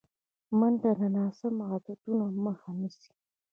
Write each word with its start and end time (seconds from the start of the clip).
منډه 0.59 0.91
د 0.99 1.01
ناسم 1.15 1.55
عادتونو 1.69 2.25
مخه 2.43 2.69
نیسي 2.79 3.11